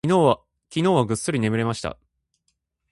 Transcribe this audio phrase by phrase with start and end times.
[0.03, 1.95] 昨日はぐっすり眠れました。